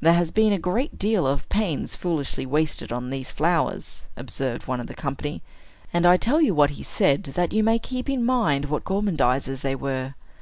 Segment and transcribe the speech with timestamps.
[0.00, 4.80] "There has been a great deal of pains foolishly wasted on these flowers," observed one
[4.80, 5.40] of the company;
[5.94, 9.62] and I tell you what he said, that you may keep in mind what gormandizers
[9.62, 10.12] they were.